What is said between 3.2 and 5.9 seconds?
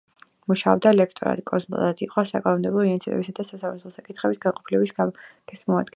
და სასამართლო საკითხების განყოფილების გამგეს მოადგილე.